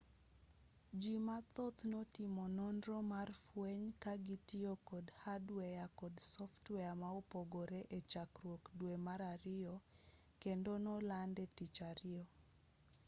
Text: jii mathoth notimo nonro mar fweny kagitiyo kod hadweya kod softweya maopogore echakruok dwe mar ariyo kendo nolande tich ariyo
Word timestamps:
jii 0.99 1.23
mathoth 1.27 1.79
notimo 1.91 2.43
nonro 2.57 2.97
mar 3.11 3.29
fweny 3.45 3.85
kagitiyo 4.03 4.73
kod 4.89 5.05
hadweya 5.23 5.85
kod 5.99 6.13
softweya 6.31 6.91
maopogore 7.01 7.81
echakruok 7.97 8.63
dwe 8.79 8.93
mar 9.05 9.19
ariyo 9.33 9.75
kendo 10.41 10.71
nolande 10.85 11.43
tich 11.55 11.79
ariyo 11.91 12.23